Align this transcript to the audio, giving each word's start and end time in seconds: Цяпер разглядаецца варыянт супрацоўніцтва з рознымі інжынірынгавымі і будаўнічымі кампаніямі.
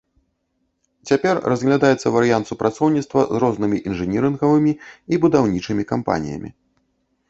Цяпер 1.09 1.35
разглядаецца 1.53 2.07
варыянт 2.17 2.51
супрацоўніцтва 2.53 3.19
з 3.37 3.45
рознымі 3.47 3.77
інжынірынгавымі 3.93 4.71
і 5.13 5.23
будаўнічымі 5.27 5.83
кампаніямі. 5.95 6.49